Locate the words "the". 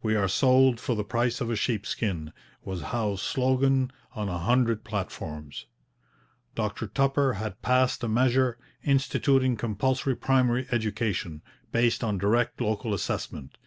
0.94-1.02